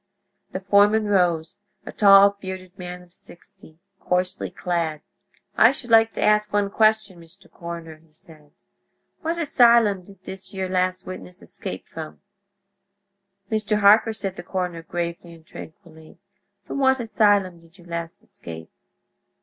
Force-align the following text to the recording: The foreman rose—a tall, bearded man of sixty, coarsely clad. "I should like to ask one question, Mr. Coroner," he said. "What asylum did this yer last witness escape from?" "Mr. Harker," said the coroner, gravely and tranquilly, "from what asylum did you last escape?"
The 0.51 0.59
foreman 0.59 1.05
rose—a 1.05 1.91
tall, 1.91 2.35
bearded 2.41 2.75
man 2.75 3.03
of 3.03 3.13
sixty, 3.13 3.77
coarsely 3.99 4.49
clad. 4.49 5.01
"I 5.55 5.71
should 5.71 5.91
like 5.91 6.15
to 6.15 6.23
ask 6.23 6.51
one 6.51 6.71
question, 6.71 7.19
Mr. 7.19 7.51
Coroner," 7.51 7.97
he 7.97 8.11
said. 8.11 8.49
"What 9.21 9.37
asylum 9.37 10.05
did 10.05 10.23
this 10.23 10.55
yer 10.55 10.67
last 10.67 11.05
witness 11.05 11.43
escape 11.43 11.87
from?" 11.87 12.19
"Mr. 13.51 13.77
Harker," 13.81 14.11
said 14.13 14.37
the 14.37 14.41
coroner, 14.41 14.81
gravely 14.81 15.35
and 15.35 15.45
tranquilly, 15.45 16.17
"from 16.65 16.79
what 16.79 16.99
asylum 16.99 17.59
did 17.59 17.77
you 17.77 17.85
last 17.85 18.23
escape?" 18.23 18.71